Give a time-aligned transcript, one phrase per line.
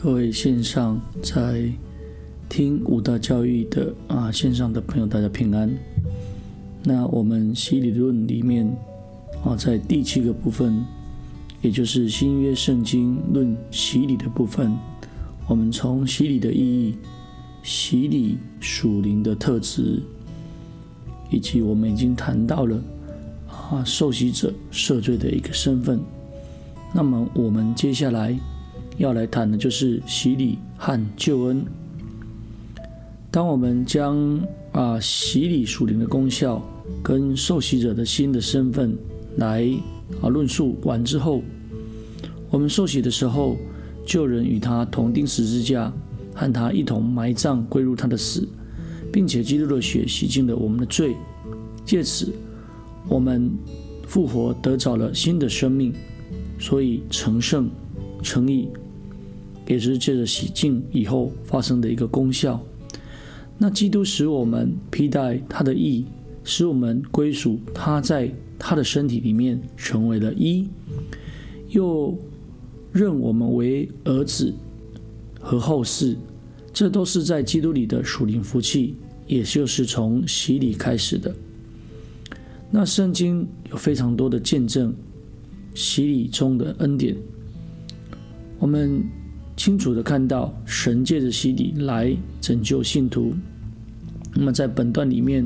[0.00, 1.68] 各位线上在
[2.48, 5.68] 听五大教育的啊线上的朋友，大家平安。
[6.84, 8.64] 那我们洗礼论里面
[9.44, 10.84] 啊，在第七个部分，
[11.62, 14.72] 也就是新约圣经论洗礼的部分，
[15.48, 16.94] 我们从洗礼的意义、
[17.64, 20.00] 洗礼属灵的特质，
[21.28, 22.80] 以及我们已经谈到了
[23.50, 25.98] 啊受洗者赦罪的一个身份。
[26.94, 28.38] 那么我们接下来。
[28.98, 31.64] 要来谈的就是洗礼和救恩。
[33.30, 34.40] 当我们将
[34.72, 36.62] 啊洗礼属灵的功效
[37.02, 38.96] 跟受洗者的新的身份
[39.36, 39.68] 来
[40.20, 41.42] 啊论述完之后，
[42.50, 43.56] 我们受洗的时候，
[44.04, 45.92] 旧人与他同钉十字架，
[46.34, 48.48] 和他一同埋葬归入他的死，
[49.12, 51.14] 并且基督的血洗净了我们的罪，
[51.84, 52.32] 借此
[53.06, 53.50] 我们
[54.06, 55.92] 复活得着了新的生命，
[56.58, 57.70] 所以成圣
[58.22, 58.68] 成义。
[59.68, 62.58] 也是借着洗净以后发生的一个功效。
[63.58, 66.06] 那基督使我们披戴他的义，
[66.42, 70.66] 使我们归属他在他的身体里面成为了一，
[71.68, 72.16] 又
[72.92, 74.54] 认我们为儿子
[75.38, 76.16] 和后世，
[76.72, 78.94] 这都是在基督里的属灵福气，
[79.26, 81.34] 也就是从洗礼开始的。
[82.70, 84.94] 那圣经有非常多的见证，
[85.74, 87.14] 洗礼中的恩典，
[88.58, 89.04] 我们。
[89.58, 93.34] 清楚的看到神借着洗礼来拯救信徒。
[94.32, 95.44] 那么在本段里面，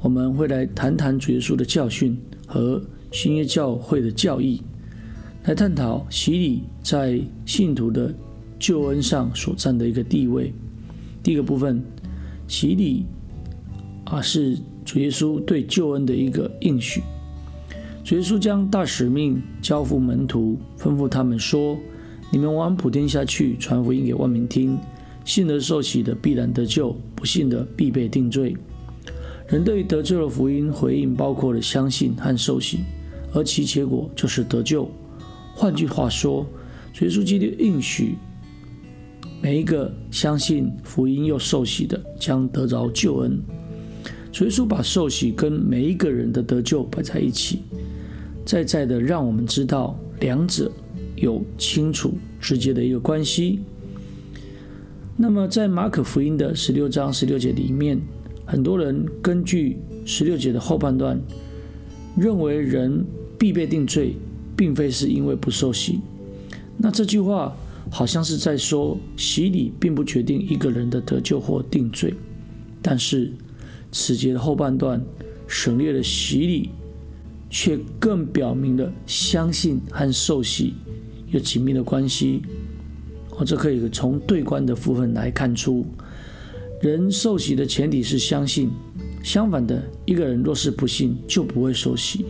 [0.00, 4.62] 我们会来谈谈主耶稣的教训和新约教会的教义，
[5.42, 8.14] 来探讨洗礼在信徒的
[8.60, 10.54] 救恩上所占的一个地位。
[11.20, 11.82] 第一个部分，
[12.46, 13.04] 洗礼
[14.04, 17.02] 啊是主耶稣对救恩的一个应许。
[18.04, 21.76] 主耶稣将大使命交付门徒，吩咐他们说。
[22.32, 24.78] 你们往普天下去，传福音给万民听。
[25.22, 28.56] 信而受洗的必然得救，不信的必被定罪。
[29.48, 32.78] 人对于得救的福音回应，包括了相信和受洗，
[33.34, 34.90] 而其结果就是得救。
[35.54, 36.46] 换句话说，
[37.02, 38.16] 耶稣基督应许
[39.42, 43.38] 每一个相信福音又受洗的，将得着救恩。
[44.40, 47.60] 耶稣把受洗跟每一个人的得救摆在一起，
[48.44, 50.72] 再再的让我们知道两者。
[51.22, 53.60] 有清楚直接的一个关系。
[55.16, 58.00] 那么，在马可福音的十六章十六节里面，
[58.44, 61.20] 很多人根据十六节的后半段，
[62.16, 63.04] 认为人
[63.38, 64.16] 必被定罪，
[64.56, 66.00] 并非是因为不受洗。
[66.76, 67.56] 那这句话
[67.88, 72.12] 好像是在说，洗礼并不决定一个人的得救或定罪。
[72.82, 73.30] 但是，
[73.92, 75.00] 此节的后半段
[75.46, 76.70] 省略了洗礼，
[77.48, 80.74] 却更表明了相信和受洗。
[81.32, 82.42] 有紧密的关系，
[83.28, 85.84] 或者可以从对观的部分来看出，
[86.80, 88.70] 人受洗的前提是相信。
[89.22, 92.26] 相反的，一个人若是不信，就不会受洗。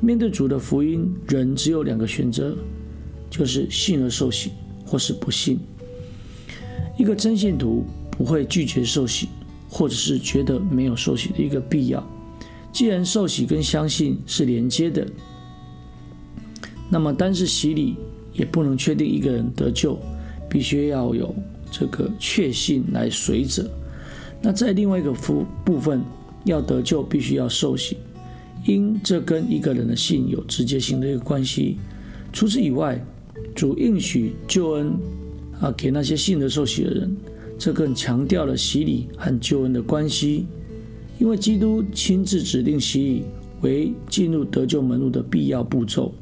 [0.00, 2.56] 面对主的福音，人只有两个选择，
[3.30, 4.50] 就是信而受洗，
[4.84, 5.60] 或是不信。
[6.98, 9.28] 一个真信徒不会拒绝受洗，
[9.68, 12.02] 或者是觉得没有受洗的一个必要。
[12.72, 15.06] 既然受洗跟相信是连接的，
[16.88, 17.96] 那么单是洗礼。
[18.32, 19.98] 也不能确定一个人得救，
[20.48, 21.34] 必须要有
[21.70, 23.68] 这个确信来随着。
[24.40, 26.02] 那在另外一个部部分，
[26.44, 27.96] 要得救必须要受洗，
[28.66, 31.78] 因这跟一个人的信有直接性的一个关系。
[32.32, 33.00] 除此以外，
[33.54, 34.92] 主应许救恩
[35.60, 37.16] 啊给那些信的受洗的人，
[37.58, 40.46] 这更强调了洗礼和救恩的关系，
[41.18, 43.22] 因为基督亲自指定洗礼
[43.60, 46.12] 为进入得救门路的必要步骤。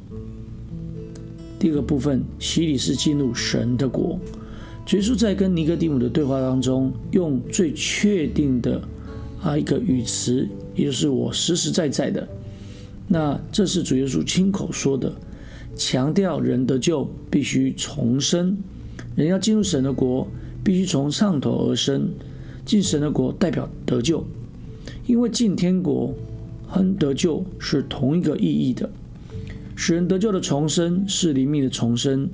[1.61, 4.19] 第二个部分，洗礼是进入神的国。
[4.93, 8.81] 耶稣在跟尼哥底母的对话当中，用最确定的
[9.43, 12.27] 啊一个语词，也就是我实实在在的。
[13.07, 15.13] 那这是主耶稣亲口说的，
[15.75, 18.57] 强调人得救必须重生，
[19.15, 20.27] 人要进入神的国，
[20.63, 22.09] 必须从上头而生。
[22.65, 24.25] 进神的国代表得救，
[25.05, 26.11] 因为进天国
[26.67, 28.89] 和得救是同一个意义的。
[29.83, 32.29] 使人得救的重生是灵命的重生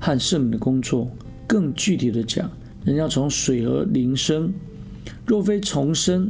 [0.00, 1.08] 和圣灵的工作。
[1.46, 2.50] 更具体的讲，
[2.84, 4.52] 人要从水和灵生，
[5.24, 6.28] 若非重生，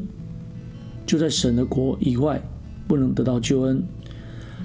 [1.07, 2.39] 就在神的国以外
[2.87, 3.83] 不能得到救恩。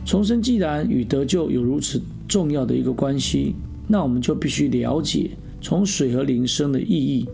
[0.06, 3.56] 重生既然与得救有如此重要的一个关系，
[3.88, 5.31] 那我们就必须了解
[5.62, 7.25] 从水和灵生的意义。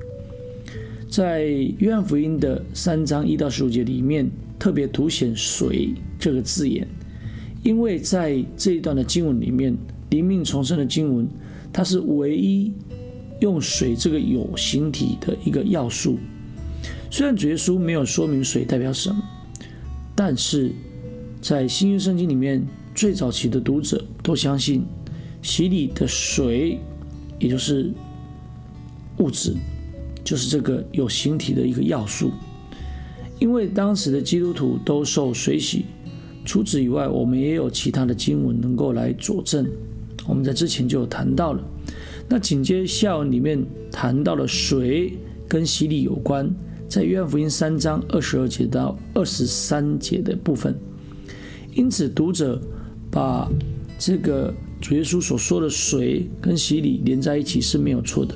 [1.10, 1.46] 在
[1.80, 4.30] 约翰福音的三章一到十五节里面，
[4.60, 6.88] 特别凸显“水”这个字眼。
[7.64, 9.76] 因为在这一段的经文里面，
[10.10, 11.28] 灵命重生的经文，
[11.72, 12.74] 它是唯一
[13.40, 16.20] 用水这个有形体的一个要素。
[17.10, 19.24] 虽然主耶稣没有说明水代表什么，
[20.14, 20.74] 但是
[21.42, 22.62] 在新约圣经里面，
[22.94, 24.84] 最早期的读者都相信
[25.42, 26.80] 洗礼的水，
[27.40, 27.92] 也就是
[29.20, 29.56] 物质，
[30.24, 32.32] 就是这个有形体的一个要素。
[33.40, 35.86] 因为当时的基督徒都受水洗，
[36.46, 39.66] 除此以外，我们也有其他的经文能够来佐证。
[40.28, 41.64] 我们在之前就有谈到了。
[42.30, 45.14] 那紧接下文里面谈到了水
[45.48, 46.50] 跟洗礼有关。
[46.88, 50.76] 在约翰福音三章二十二节到二十三节的部分，
[51.74, 52.62] 因此读者
[53.10, 53.50] 把
[53.98, 58.36] 这个主耶稣所说的水跟洗礼连在一起是没有错的。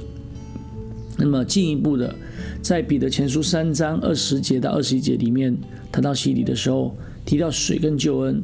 [1.18, 2.16] 那么进一步的，
[2.62, 5.56] 在彼得前书三章二十节到二十一节里面
[5.92, 6.96] 谈到洗礼的时候，
[7.28, 8.42] 提到水跟救恩。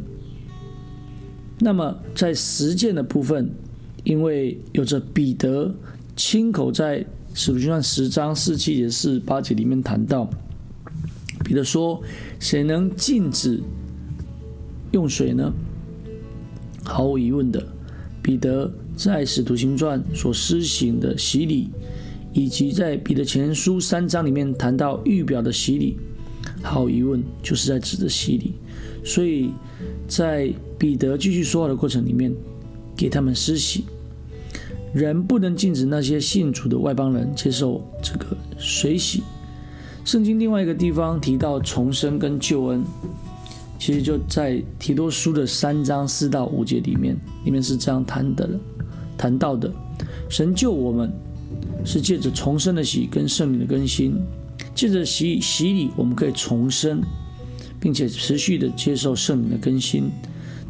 [1.58, 3.50] 那么在实践的部分，
[4.04, 5.74] 因为有着彼得
[6.16, 7.04] 亲口在。
[7.36, 10.30] 使徒行传十章四七节四八节里面谈到，
[11.44, 12.00] 彼得说
[12.40, 13.60] ：“谁能禁止
[14.92, 15.52] 用水呢？”
[16.86, 17.66] 毫无疑问的，
[18.22, 21.72] 彼得在使徒行传所施行的洗礼，
[22.34, 25.98] 以及在彼得前书三章里面谈到预表的洗礼，
[26.62, 28.54] 毫无疑问就是在指的洗礼。
[29.04, 29.52] 所以
[30.08, 32.34] 在彼得继续说话的过程里面，
[32.96, 33.86] 给他们施洗。
[34.94, 39.24] 人不能禁止那些信主的外邦人接受这个水洗。
[40.06, 42.84] 圣经另外一个地方提到重生跟救恩，
[43.80, 48.48] 其实就在提多书的三章四到五节里面，里面是这样谈的，
[49.18, 49.72] 谈到的，
[50.30, 51.12] 神救我们
[51.84, 54.16] 是借着重生的洗跟圣灵的更新，
[54.76, 57.02] 借着洗洗礼，我们可以重生，
[57.84, 60.10] 并且持续的接受圣灵的更新。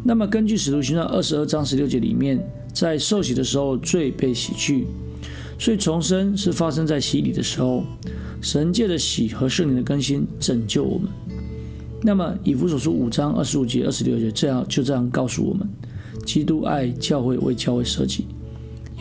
[0.04, 2.44] 那么根据使徒行传二十二章十六节里面。
[2.74, 4.88] 在受洗的时候，罪被洗去，
[5.60, 7.84] 所以重生是发生在洗礼的时候。
[8.42, 11.08] 神界的洗和圣灵的更新拯救我们。
[12.02, 15.70] 那么以弗所书五章二十五节、二十六节这样就这样告诉我们：
[16.26, 18.26] 基督爱教会，为教会设计，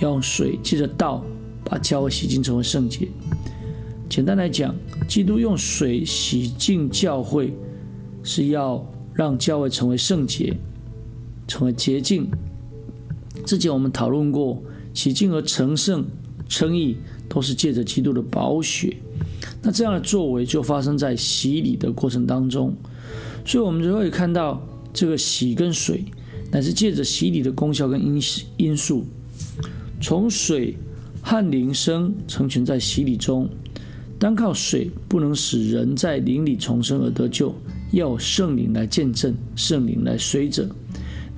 [0.02, 1.24] 用水借着道
[1.64, 3.08] 把教会洗净成为圣洁。
[4.06, 4.74] 简单来讲，
[5.08, 7.54] 基督用水洗净教会，
[8.22, 8.84] 是要
[9.14, 10.56] 让教会成为圣洁，
[11.46, 12.28] 成为洁净。
[13.44, 14.62] 之前我们讨论过，
[14.94, 16.04] 洗净和成圣、
[16.48, 16.96] 称义
[17.28, 18.96] 都是借着基督的宝血。
[19.62, 22.74] 那这样的作为就发生在洗礼的过程当中，
[23.44, 24.60] 所以我们就会看到
[24.92, 26.04] 这个洗跟水，
[26.50, 28.20] 乃是借着洗礼的功效跟因
[28.56, 29.04] 因素，
[30.00, 30.76] 从水
[31.22, 33.48] 和灵生成全在洗礼中。
[34.18, 37.52] 单靠水不能使人在灵里重生而得救，
[37.92, 40.68] 要圣灵来见证，圣灵来随着。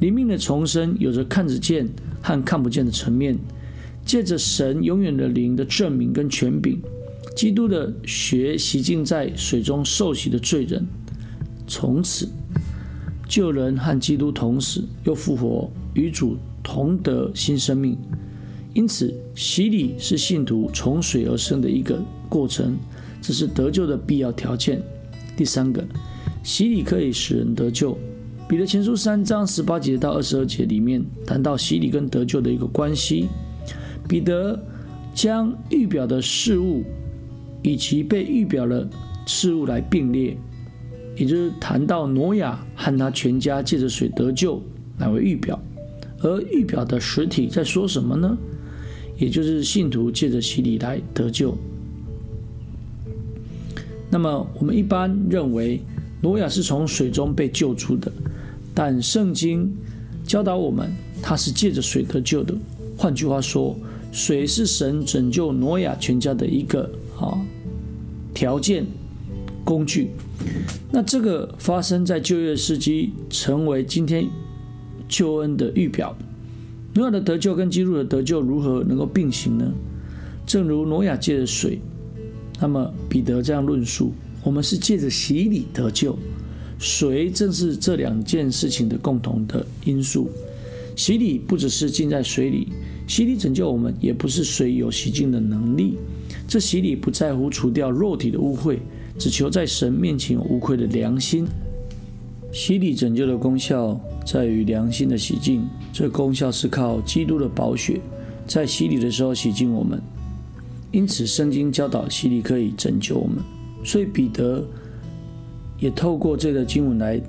[0.01, 1.89] 灵命的重生有着看得见
[2.23, 3.39] 和看不见的层面，
[4.05, 6.81] 借着神永远的灵的证明跟权柄，
[7.37, 10.87] 基督的血洗净在水中受洗的罪人，
[11.67, 12.29] 从此
[13.29, 17.97] 救人和基督同死又复活，与主同得新生命。
[18.75, 22.77] 因此，洗礼是信徒从水而生的一个过程，
[23.23, 24.83] 这是得救的必要条件。
[25.37, 25.83] 第三个，
[26.45, 27.99] 洗礼可以使人得救。
[28.47, 33.27] 彼得前书三章十八节到二十二节里面谈到洗礼跟得救的一个关系。
[34.07, 34.63] 彼得
[35.15, 36.85] 将预表的事物
[37.63, 38.87] 以及被预表的
[39.25, 40.37] 事物来并列，
[41.17, 44.63] 也就是谈到挪亚和他全家借着水得救
[44.99, 45.59] 乃为预表，
[46.21, 48.37] 而预表的实体在说什么呢？
[49.17, 51.57] 也就是信徒借着洗礼来得救。
[54.11, 55.81] 那么我们一般认为
[56.25, 58.11] 挪亚是从水中被救出的。
[58.75, 59.71] 但圣经
[60.27, 60.91] 教导我们，
[61.23, 62.55] 他是借着水得救的。
[62.97, 63.77] 换句话说，
[64.11, 66.91] 水是神拯救挪亚全家的一个
[67.21, 67.39] 啊
[68.33, 68.87] 条件
[69.65, 70.13] 工具。
[70.91, 74.27] 那这个发生在旧约时期，成为今天
[75.07, 76.17] 救恩的预表。
[76.95, 79.71] 挪亚的得救跟基督的得救如何能够并行呢？
[80.47, 81.79] 正如挪亚借着水，
[82.59, 84.13] 那么彼得这样论述：
[84.45, 86.17] 我们是借着洗礼得救。
[86.79, 90.29] 水正是这两件事情的共同的因素。
[90.95, 92.69] 洗礼不只是浸在水里，
[93.09, 95.95] 洗礼拯救我们，也不是水有洗净的能力。
[96.47, 98.79] 这洗礼不在乎除掉肉体的污秽，
[99.19, 101.47] 只求在神面前无愧的良心。
[102.53, 108.01] 洗礼拯救的功效在于良心的洗净，这功效是靠基督的宝血
[108.47, 110.01] 在洗礼的时候洗净我们。
[110.93, 113.39] 因此，圣经教导洗礼可以拯救我们。
[113.85, 114.67] 所以彼得。
[115.77, 117.21] 也透过这个经文来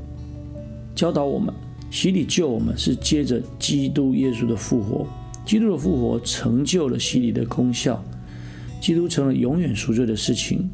[0.94, 1.54] 教导我们，
[1.92, 5.06] 洗礼救我们是接着基督耶稣的复活，
[5.46, 8.02] 基督的复活成就了洗礼的功效，
[8.80, 10.70] 基督成了永远赎罪的事情，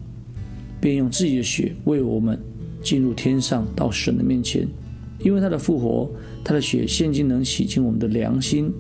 [0.80, 2.38] 便用自己的血为我们
[2.84, 4.68] 进入天上，到神的面前。
[5.20, 6.12] 因为他的复活，
[6.44, 8.72] 他的血现今能洗净我们的良心。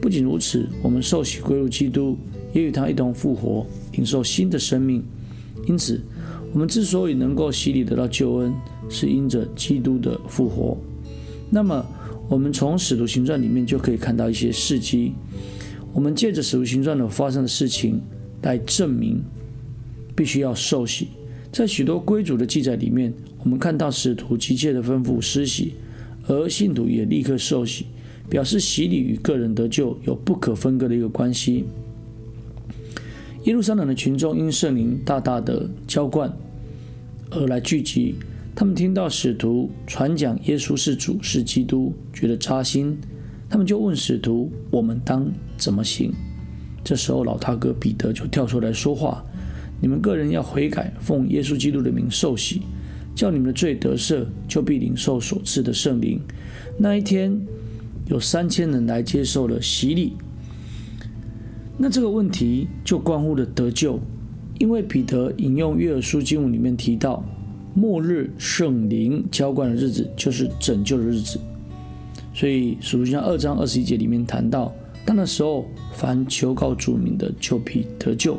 [0.00, 2.16] 不仅如此，我们受洗归入基督，
[2.52, 5.02] 也与他一同复活，领受新的生命。
[5.66, 6.00] 因此，
[6.52, 8.54] 我们之所以能够洗礼得到救恩，
[8.88, 10.76] 是因着基督的复活。
[11.50, 11.84] 那么，
[12.28, 15.12] 我们从使徒行传里面就可以看到一些事迹。
[15.92, 18.00] 我们借着使徒行传的发生的事情
[18.42, 19.22] 来证明，
[20.14, 21.08] 必须要受洗。
[21.52, 23.12] 在许多归主的记载里面，
[23.42, 25.74] 我们看到使徒急切的吩咐施洗，
[26.26, 27.86] 而信徒也立刻受洗，
[28.28, 31.64] 表示洗礼与个人得救有不可分割的一个关系。
[33.46, 36.32] 耶路撒冷的群众因圣灵大大的浇灌
[37.30, 38.16] 而来聚集，
[38.56, 42.98] 他们听到使徒传讲耶稣是主是基督，觉得扎心，
[43.48, 46.12] 他们就问使徒：“我们当怎么行？”
[46.82, 49.24] 这时候老大哥彼得就跳出来说话。
[49.80, 52.62] 你们个人要悔改，奉耶稣基督的名受洗，
[53.14, 56.20] 叫你们的罪得赦，就必领受所赐的圣灵。
[56.76, 57.40] 那一天，
[58.06, 60.14] 有三千人来接受了洗礼。
[61.78, 63.98] 那这个问题就关乎了得救，
[64.58, 67.22] 因为彼得引用约尔书经文里面提到，
[67.74, 71.38] 末日圣灵浇灌的日子就是拯救的日子。
[72.32, 74.72] 所以属像二章二十一节里面谈到，
[75.04, 78.38] 当那时候，凡求告主名的，就必得救。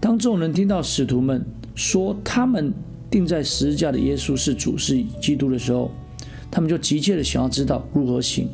[0.00, 1.44] 当众人听到使徒们
[1.74, 2.72] 说他们
[3.10, 5.90] 钉在十字架的耶稣是主是基督的时候，
[6.50, 8.48] 他们就急切的想要知道如何行。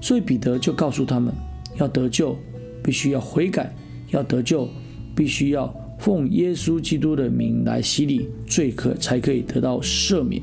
[0.00, 1.34] 所以彼得就告诉他们，
[1.78, 2.36] 要得救，
[2.86, 3.64] 必须要悔改；
[4.12, 4.68] 要得救，
[5.12, 5.66] 必须要
[5.98, 10.40] 奉耶稣基督的名来洗礼，罪可才可以得到赦免。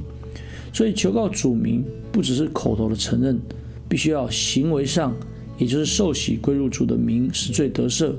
[0.73, 3.39] 所以求告主名，不只是口头的承认，
[3.87, 5.15] 必须要行为上，
[5.57, 8.13] 也就是受洗归入主的名，使罪得赦，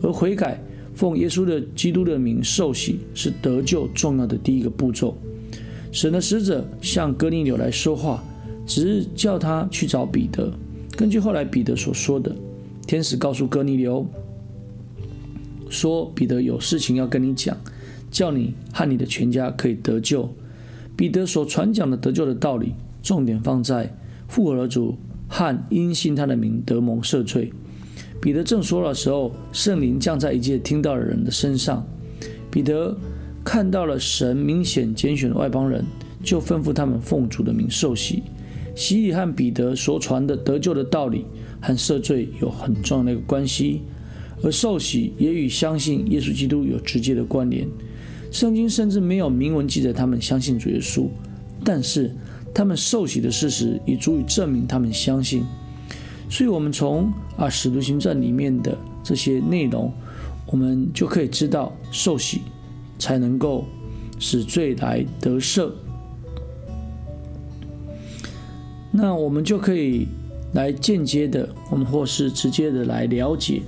[0.00, 0.58] 而悔改。
[0.94, 5.16] 奉耶稣的基督的名受洗是得救重要的第一个步骤。
[5.92, 8.24] 神的使者向哥尼流来说话，
[8.66, 10.50] 只是叫他去找彼得。
[10.96, 12.34] 根据后来彼得所说的，
[12.88, 14.06] 天使告诉哥尼流
[15.68, 17.54] 说：“彼得有事情要跟你讲，
[18.10, 20.26] 叫你和你的全家可以得救。”
[20.96, 23.94] 彼得所传讲的得救的道理，重点放在
[24.26, 24.96] 复活的主
[25.28, 27.52] 和因信他的名得蒙赦罪。
[28.22, 31.86] 彼得正说的时候，圣灵降在一切听到的人的身上。
[32.50, 32.96] 彼得
[33.44, 35.84] 看到了神明显拣选的外邦人，
[36.24, 38.22] 就吩咐他们奉主的名受洗。
[38.74, 41.26] 洗礼和彼得所传的得救的道理
[41.60, 43.82] 和赦罪有很重要的一个关系，
[44.42, 47.66] 而受洗也与相信耶稣基督有直接的关联。
[48.30, 51.08] 圣经甚至没有明文记载他们相信主耶稣，
[51.64, 52.14] 但是
[52.54, 55.44] 他们受洗的事实已足以证明他们相信。
[56.30, 57.04] 所以，我们从
[57.38, 59.90] 啊《使徒行传》里面的这些内容，
[60.46, 62.42] 我们就可以知道，受洗
[62.98, 63.64] 才能够
[64.18, 65.70] 使罪来得赦。
[68.90, 70.06] 那我们就可以
[70.54, 73.62] 来间接的，我们或是直接的来了解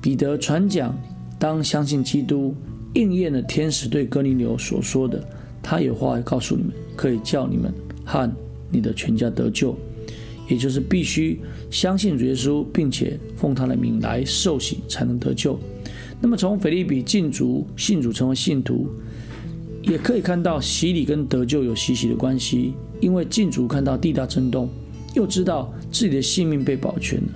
[0.00, 0.96] 彼得传讲，
[1.38, 2.54] 当相信基督，
[2.94, 5.22] 应验了天使对哥尼流所说的，
[5.62, 7.72] 他有话要告诉你们，可以叫你们
[8.04, 8.30] 和
[8.70, 9.76] 你的全家得救。
[10.46, 15.58] 也就是必须相信主耶稣，并且奉他的名来受洗，才能得救。
[16.20, 18.88] 那么从腓利比禁足信主成为信徒，
[19.82, 22.74] 也可以看到洗礼跟得救有息息的关系。
[23.00, 24.68] 因为禁足看到地大震动，
[25.14, 27.28] 又知道自己的性命被保全了，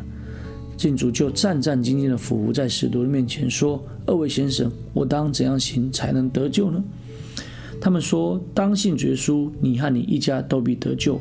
[0.76, 6.82] 郡主就战战兢兢的俯伏在使徒的面前说：“二位先生，我当怎样行才能得救呢？”
[7.80, 11.20] 他们说：“当信主耶稣，你和你一家都必得救。”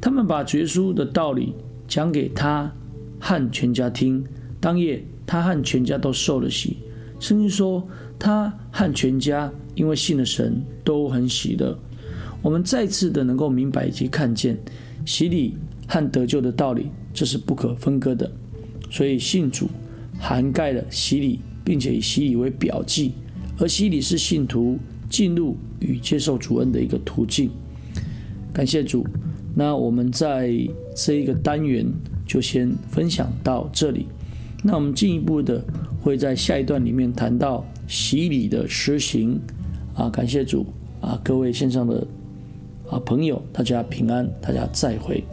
[0.00, 1.54] 他们把绝书的道理
[1.88, 2.72] 讲给他
[3.18, 4.24] 和全家听。
[4.60, 6.76] 当夜，他和全家都受了洗。
[7.18, 7.86] 圣经说，
[8.18, 11.76] 他和全家因为信了神，都很喜乐。
[12.42, 14.56] 我们再次的能够明白以及看见
[15.04, 15.56] 洗礼
[15.88, 18.30] 和得救的道理，这是不可分割的。
[18.90, 19.68] 所以，信主
[20.18, 23.14] 涵盖了洗礼，并且以洗礼为表记，
[23.58, 24.78] 而洗礼是信徒
[25.10, 27.50] 进入与接受主恩的一个途径。
[28.52, 29.04] 感谢主。
[29.54, 30.52] 那我们在
[30.94, 31.84] 这一个单元
[32.24, 34.06] 就先分享到这里。
[34.62, 35.64] 那我们进一步的
[36.00, 39.40] 会在下一段里面谈到洗礼的实行。
[39.94, 40.64] 啊，感谢主
[41.00, 42.06] 啊，各位线上的
[42.88, 45.24] 啊朋友，大家平安，大家再会。